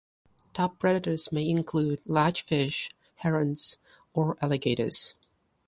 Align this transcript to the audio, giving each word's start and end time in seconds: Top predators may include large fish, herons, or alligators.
Top 0.53 0.79
predators 0.79 1.31
may 1.31 1.47
include 1.47 2.01
large 2.07 2.41
fish, 2.41 2.89
herons, 3.17 3.77
or 4.15 4.35
alligators. 4.43 5.13